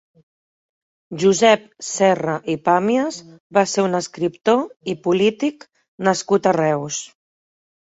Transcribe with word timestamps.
Josep 1.23 1.67
Serra 1.89 2.37
i 2.55 2.55
Pàmies 2.71 3.19
va 3.59 3.65
ser 3.75 3.87
un 3.91 3.99
escriptor 4.01 4.67
i 4.95 4.99
polític 5.07 5.71
nascut 6.11 6.53
a 6.55 6.59
Reus. 6.61 7.03